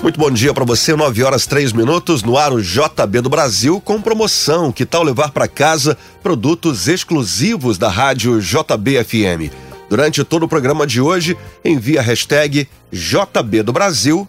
Muito 0.00 0.18
bom 0.18 0.30
dia 0.30 0.54
para 0.54 0.64
você, 0.64 0.94
9 0.94 1.24
horas 1.24 1.44
3 1.44 1.72
minutos, 1.72 2.22
no 2.22 2.38
ar 2.38 2.52
o 2.52 2.62
JB 2.62 3.20
do 3.20 3.28
Brasil 3.28 3.80
com 3.80 4.00
promoção. 4.00 4.70
Que 4.70 4.86
tal 4.86 5.02
levar 5.02 5.32
para 5.32 5.48
casa 5.48 5.98
produtos 6.22 6.86
exclusivos 6.86 7.76
da 7.76 7.88
rádio 7.88 8.40
JBFM? 8.40 9.50
Durante 9.90 10.22
todo 10.22 10.44
o 10.44 10.48
programa 10.48 10.86
de 10.86 11.00
hoje, 11.00 11.36
envie 11.64 11.98
a 11.98 12.02
hashtag 12.02 12.68
JB 12.92 13.64
do 13.64 13.72
Brasil 13.72 14.28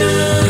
Não 0.00 0.49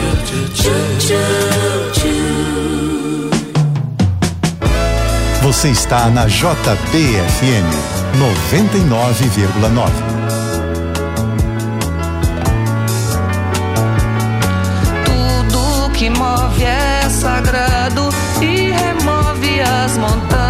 Você 5.41 5.69
está 5.69 6.07
na 6.07 6.25
JBFM 6.27 7.67
99,9. 8.17 9.91
Tudo 15.05 15.91
que 15.91 16.09
move 16.09 16.63
é 16.63 17.09
sagrado 17.09 18.09
e 18.41 18.71
remove 18.71 19.61
as 19.61 19.97
montanhas 19.97 20.40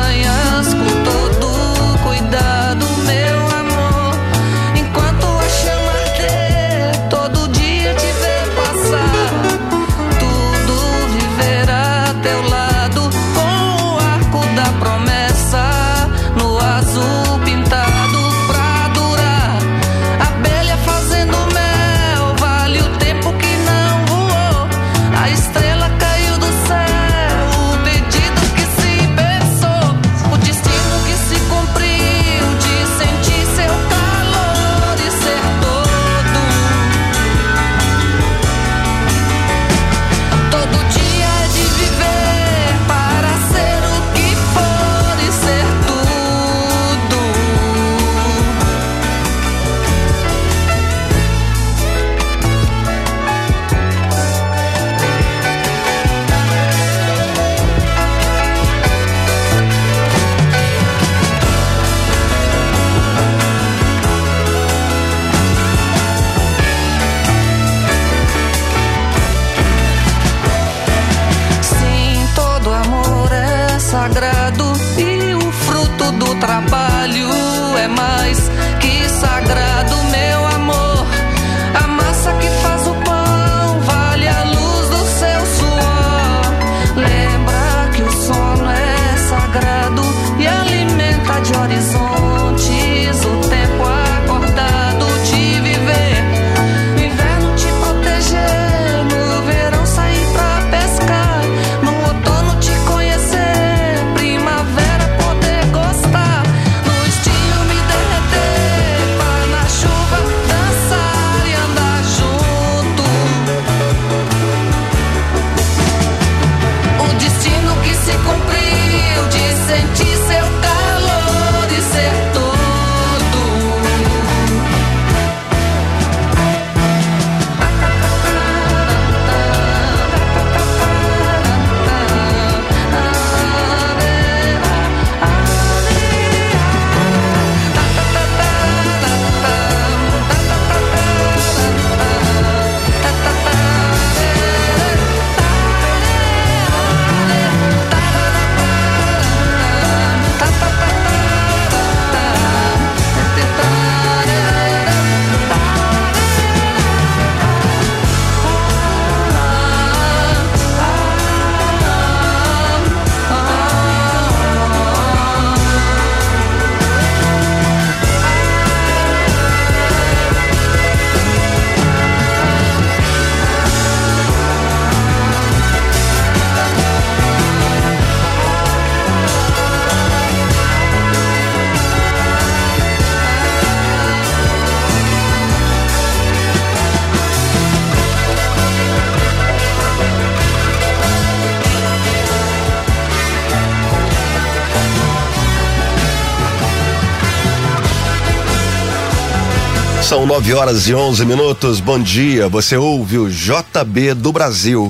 9 200.32 200.54
horas 200.54 200.88
e 200.88 200.96
11 200.96 201.26
minutos. 201.26 201.82
Bom 201.82 202.00
dia. 202.00 202.48
Você 202.48 202.78
ouve 202.78 203.18
o 203.18 203.30
JB 203.30 204.14
do 204.14 204.32
Brasil. 204.32 204.90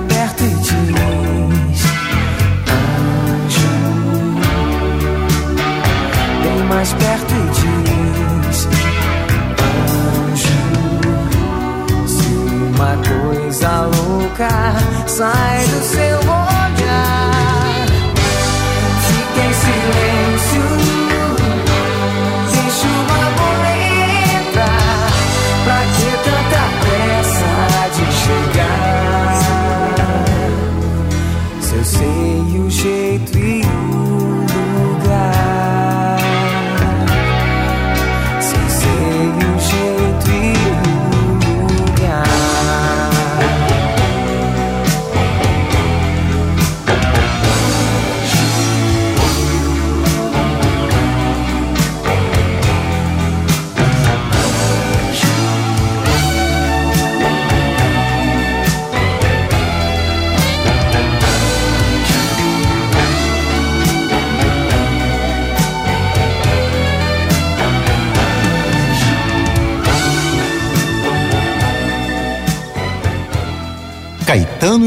perto 0.00 0.44
e 0.44 0.48
diz: 0.48 1.84
Anjo, 3.46 3.68
vem 6.42 6.64
mais 6.64 6.92
perto 6.94 7.34
e 7.34 7.42
diz: 8.48 8.68
Anjo, 10.28 10.58
se 12.08 12.28
uma 12.28 12.96
coisa 13.08 13.82
louca 13.82 14.48
sai 15.06 15.66
do 15.66 15.82
seu 15.82 16.18
bolso. 16.24 16.43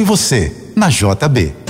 Você, 0.04 0.51
na 0.75 0.89
JB. 0.89 1.67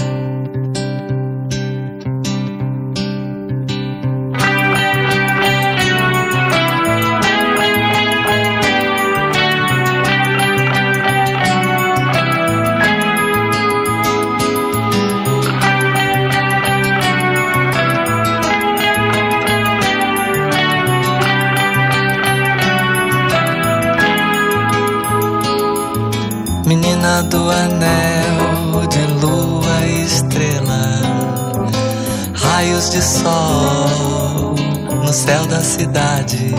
Cidade. 36.38 36.54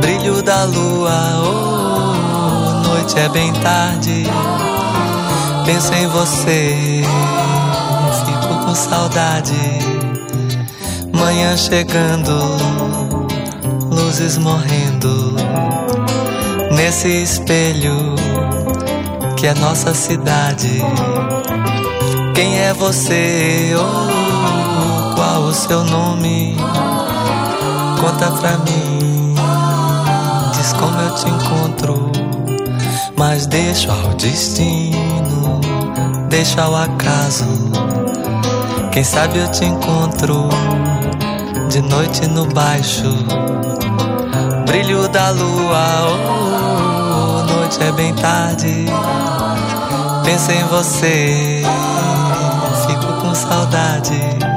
Brilho 0.00 0.42
da 0.42 0.64
lua, 0.64 1.12
oh, 1.44 2.88
noite 2.88 3.18
é 3.18 3.28
bem 3.28 3.52
tarde. 3.52 4.24
Penso 5.66 5.94
em 5.94 6.06
você, 6.08 7.02
fico 8.24 8.64
com 8.64 8.74
saudade. 8.74 9.54
Manhã 11.12 11.56
chegando, 11.56 12.32
luzes 13.90 14.38
morrendo. 14.38 15.36
Nesse 16.72 17.22
espelho 17.22 18.16
que 19.36 19.46
é 19.46 19.54
nossa 19.54 19.94
cidade. 19.94 20.80
Quem 22.34 22.58
é 22.58 22.72
você? 22.72 23.72
Oh, 23.76 25.14
qual 25.14 25.42
o 25.42 25.52
seu 25.52 25.84
nome? 25.84 26.56
Conta 28.02 28.32
pra 28.32 28.58
mim, 28.58 29.32
diz 30.56 30.72
como 30.72 31.00
eu 31.00 31.14
te 31.14 31.28
encontro. 31.28 32.10
Mas 33.16 33.46
deixa 33.46 33.92
ao 33.92 34.14
destino, 34.14 35.60
deixa 36.28 36.64
ao 36.64 36.74
acaso. 36.74 37.46
Quem 38.90 39.04
sabe 39.04 39.38
eu 39.38 39.48
te 39.52 39.64
encontro 39.64 40.48
de 41.70 41.80
noite 41.82 42.26
no 42.26 42.44
baixo. 42.46 43.06
Brilho 44.66 45.08
da 45.08 45.30
lua, 45.30 45.86
oh, 46.08 47.52
noite 47.52 47.80
é 47.84 47.92
bem 47.92 48.12
tarde. 48.16 48.86
Penso 50.24 50.50
em 50.50 50.64
você, 50.64 51.62
fico 52.88 53.12
com 53.20 53.32
saudade. 53.32 54.51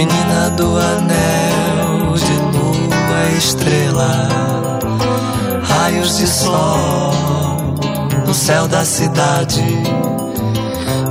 Menina 0.00 0.48
do 0.56 0.78
anel 0.78 2.14
de 2.14 2.32
lua 2.56 3.36
estrela, 3.36 4.28
raios 5.62 6.16
de 6.16 6.26
sol 6.26 7.12
no 8.26 8.32
céu 8.32 8.66
da 8.66 8.82
cidade, 8.82 9.62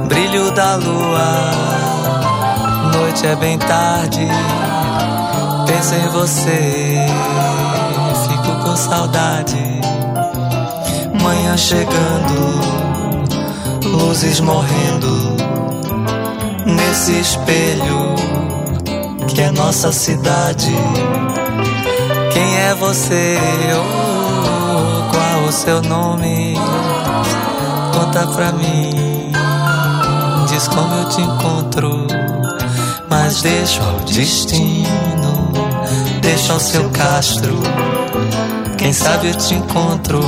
brilho 0.08 0.50
da 0.54 0.76
lua. 0.78 1.52
Noite 2.96 3.28
é 3.28 3.36
bem 3.36 3.60
tarde, 3.60 4.28
penso 5.68 5.94
em 5.94 6.08
você, 6.08 6.98
fico 8.28 8.64
com 8.64 8.76
saudade. 8.76 9.82
Manhã 11.22 11.56
chegando, 11.56 12.60
luzes 13.84 14.40
morrendo 14.40 15.38
nesse 16.66 17.20
espelho 17.20 18.09
que 19.34 19.42
é 19.42 19.52
nossa 19.52 19.92
cidade. 19.92 20.72
Quem 22.34 22.58
é 22.58 22.76
você? 22.76 23.38
Oh, 23.76 25.12
qual 25.12 25.44
o 25.48 25.52
seu 25.52 25.82
nome? 25.82 26.56
Conta 27.94 28.28
pra 28.28 28.52
mim. 28.52 29.32
Diz 30.48 30.68
como 30.68 30.96
eu 30.96 31.10
te 31.10 31.22
encontro. 31.22 32.08
Mas 33.10 33.42
deixa 33.42 33.84
ao 33.84 34.00
destino, 34.02 35.52
deixa 36.22 36.54
ao 36.54 36.60
seu 36.60 36.90
castro. 36.92 37.58
Quem 38.78 38.94
sabe 38.94 39.30
eu 39.30 39.36
te 39.36 39.56
encontro 39.56 40.22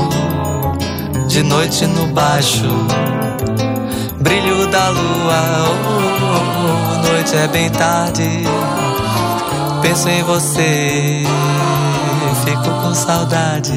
de 1.27 1.43
noite 1.43 1.85
no 1.87 2.07
baixo. 2.07 2.67
Brilho 4.19 4.67
da 4.67 4.89
lua, 4.89 5.41
oh, 5.87 7.07
noite 7.07 7.35
é 7.35 7.47
bem 7.47 7.69
tarde. 7.69 8.43
Penso 9.81 10.09
em 10.09 10.23
você, 10.23 11.23
fico 12.45 12.63
com 12.63 12.93
saudade. 12.93 13.71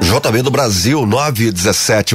JB 0.00 0.42
do 0.42 0.50
Brasil, 0.50 1.04
9 1.04 1.46
e 1.46 1.50
17, 1.50 2.14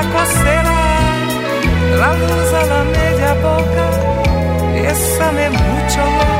la 0.00 0.08
costerà, 0.12 0.82
la 2.00 2.10
usa 2.12 2.64
la 2.72 2.82
media 2.84 3.34
boca, 3.34 3.86
esa 4.88 5.32
me 5.32 5.50
mucho. 5.50 6.39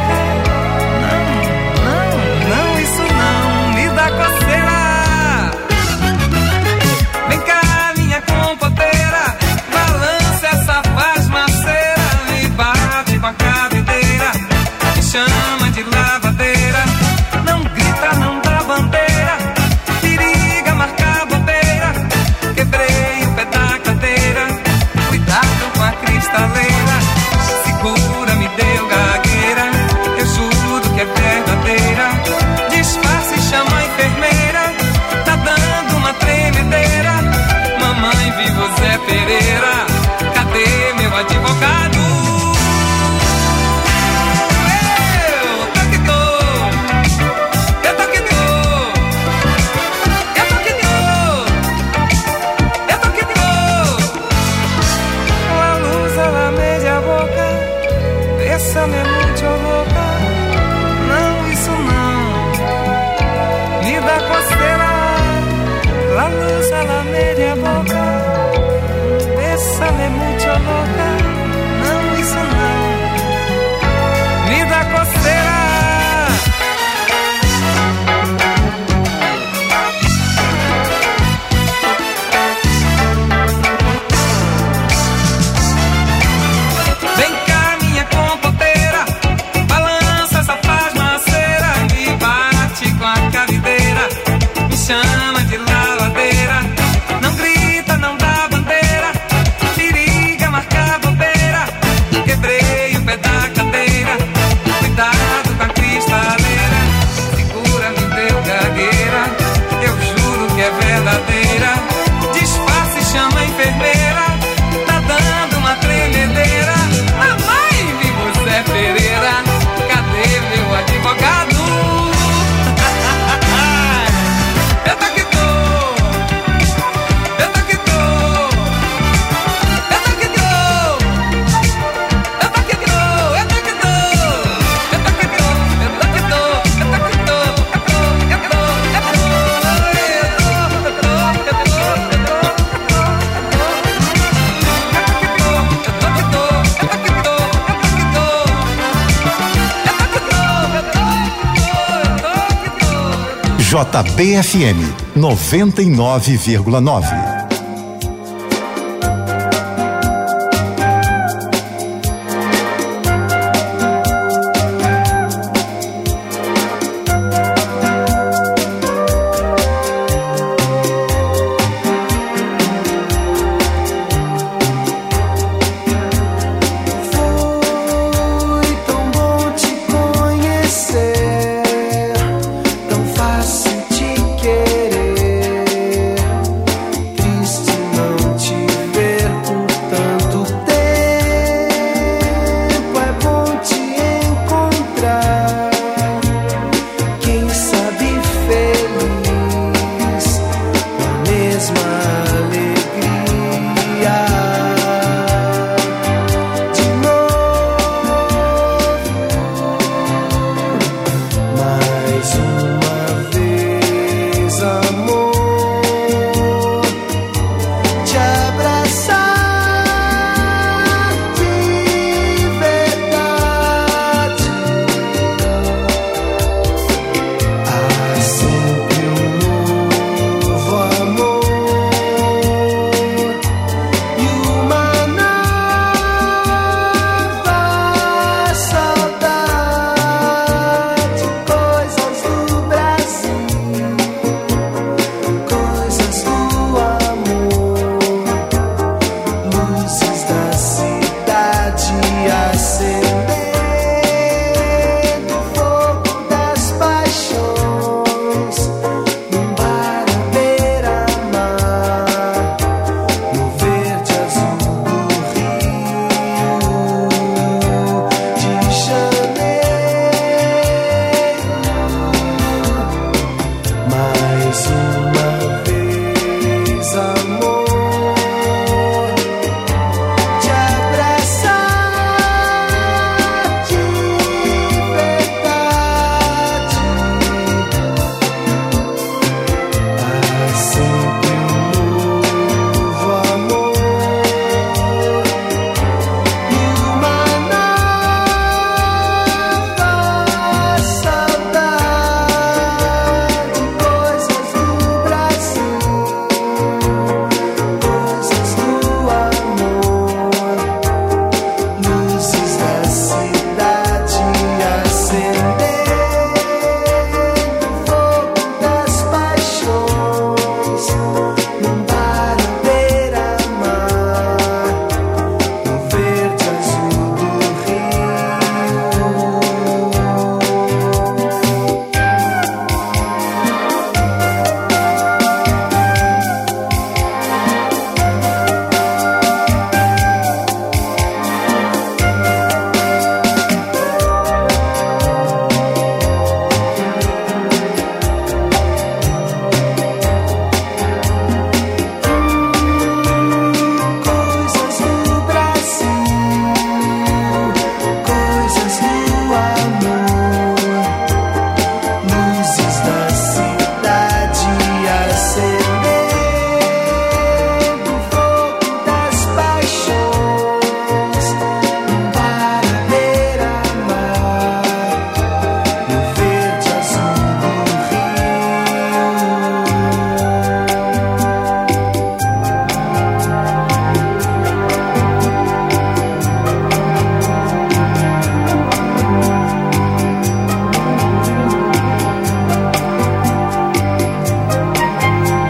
JBFM 153.85 154.77
99,9. 155.15 157.40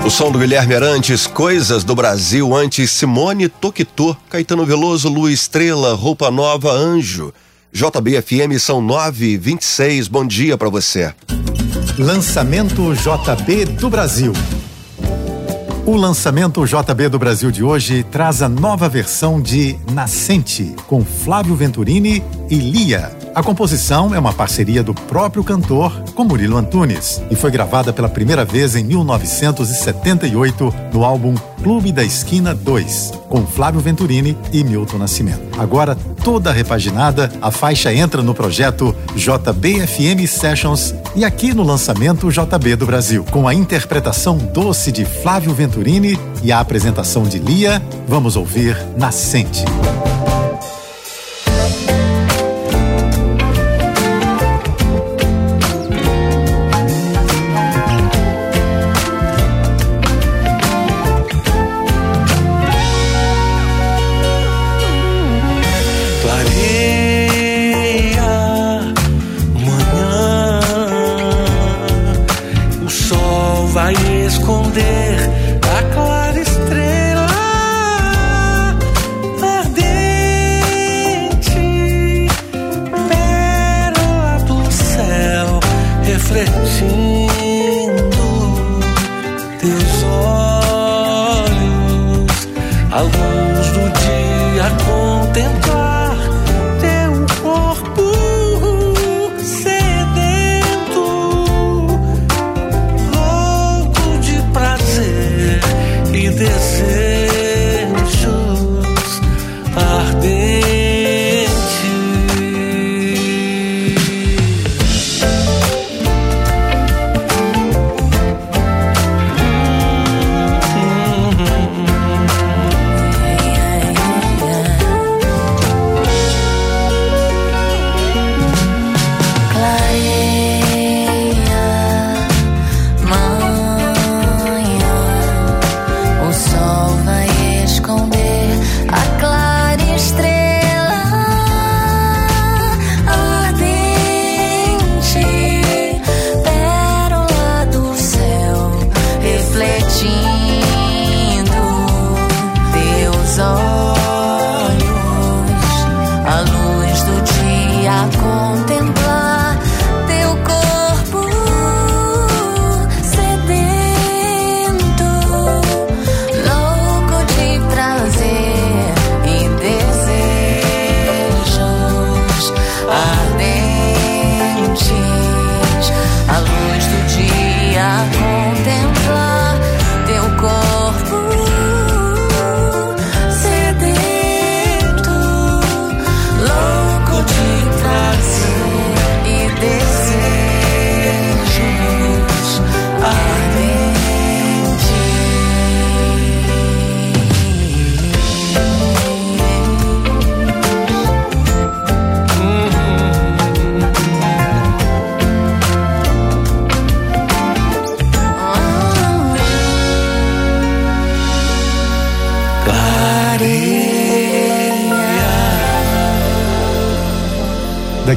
Som 0.09 0.33
do 0.33 0.39
Guilherme 0.39 0.75
Arantes, 0.75 1.27
Coisas 1.27 1.85
do 1.85 1.95
Brasil, 1.95 2.55
antes 2.55 2.91
Simone 2.91 3.49
Toquitô, 3.49 4.17
Caetano 4.31 4.65
Veloso, 4.65 5.09
Lu 5.09 5.29
Estrela, 5.29 5.95
Roupa 5.95 6.31
Nova, 6.31 6.73
Anjo. 6.73 7.35
JBFM 7.73 8.59
são 8.59 8.81
9 8.81 9.37
26 9.37 10.09
bom 10.09 10.27
dia 10.27 10.57
para 10.57 10.69
você. 10.69 11.15
Lançamento 11.99 12.95
JB 12.95 13.67
do 13.67 13.91
Brasil. 13.91 14.33
O 15.85 15.97
lançamento 15.97 16.65
JB 16.65 17.09
do 17.09 17.19
Brasil 17.19 17.51
de 17.51 17.63
hoje 17.63 18.03
traz 18.05 18.43
a 18.43 18.49
nova 18.49 18.89
versão 18.89 19.41
de 19.41 19.79
Nascente, 19.93 20.75
com 20.87 21.05
Flávio 21.05 21.55
Venturini 21.55 22.23
e 22.49 22.57
Lia. 22.57 23.20
A 23.33 23.45
composição 23.45 24.13
é 24.13 24.19
uma 24.19 24.33
parceria 24.33 24.83
do 24.83 24.93
próprio 24.93 25.45
cantor 25.45 26.03
com 26.15 26.25
Murilo 26.25 26.57
Antunes 26.57 27.23
e 27.31 27.37
foi 27.37 27.51
gravada 27.51 27.93
pela 27.93 28.09
primeira 28.09 28.45
vez 28.45 28.75
em 28.75 28.83
1978 28.83 30.75
no 30.93 31.05
álbum 31.05 31.35
Clube 31.63 31.93
da 31.93 32.03
Esquina 32.03 32.55
2, 32.55 33.13
com 33.29 33.47
Flávio 33.47 33.81
Venturini 33.81 34.37
e 34.53 34.65
Milton 34.65 34.99
Nascimento. 34.99 35.41
Agora 35.57 35.97
toda 36.25 36.51
repaginada, 36.51 37.31
a 37.41 37.53
faixa 37.53 37.95
entra 37.95 38.21
no 38.21 38.35
projeto 38.35 38.95
JBFM 39.15 40.27
Sessions 40.27 40.93
e 41.15 41.25
aqui 41.25 41.55
no 41.55 41.63
lançamento 41.63 42.31
JB 42.31 42.77
do 42.77 42.87
Brasil, 42.87 43.25
com 43.31 43.47
a 43.47 43.55
interpretação 43.55 44.39
doce 44.39 44.91
de 44.91 45.05
Flávio 45.05 45.55
Venturini 45.55 46.19
e 46.43 46.51
a 46.51 46.59
apresentação 46.59 47.23
de 47.23 47.39
Lia, 47.39 47.81
vamos 48.09 48.35
ouvir 48.35 48.77
Nascente. 48.97 49.65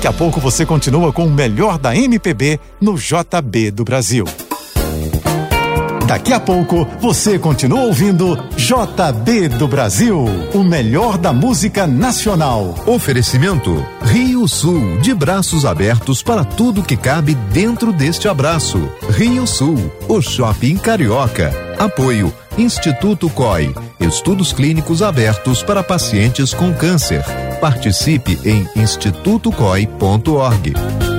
Daqui 0.04 0.16
a 0.16 0.20
pouco 0.20 0.42
você 0.42 0.66
continua 0.66 1.13
com 1.13 1.26
o 1.26 1.32
melhor 1.32 1.78
da 1.78 1.96
MPB 1.96 2.60
no 2.82 2.98
JB 2.98 3.72
do 3.72 3.86
Brasil. 3.86 4.26
Daqui 6.06 6.34
a 6.34 6.42
pouco 6.42 6.86
você 7.00 7.39
continua 7.39 7.84
ouvindo 7.84 8.36
JB 8.58 9.48
do 9.58 9.66
Brasil, 9.66 10.26
o 10.54 10.62
melhor 10.62 11.18
da 11.18 11.32
música 11.32 11.88
nacional. 11.88 12.76
Oferecimento 12.86 13.82
Rio 14.02 14.46
Sul, 14.46 15.00
de 15.00 15.13
braços 15.13 15.63
abertos 15.63 16.22
para 16.22 16.44
tudo 16.44 16.84
que 16.84 16.98
cabe 16.98 17.34
dentro 17.34 17.94
deste 17.94 18.28
abraço. 18.28 18.89
Rio 19.12 19.48
Sul, 19.48 19.89
o 20.10 20.22
shopping 20.22 20.76
carioca. 20.76 21.54
Apoio 21.80 22.34
Instituto 22.58 23.30
COI, 23.30 23.74
estudos 24.02 24.52
clínicos 24.52 25.02
abertos 25.02 25.63
para 25.63 25.82
pacientes 25.82 26.54
com 26.54 26.74
câncer. 26.74 27.24
Participe 27.63 28.38
em 28.43 28.67
institutocoi.org. 28.76 31.12